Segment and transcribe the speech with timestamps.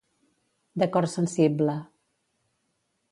[0.83, 1.75] De cor sensible.